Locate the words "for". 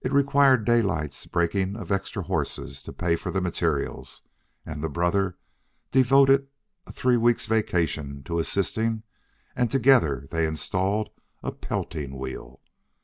3.14-3.30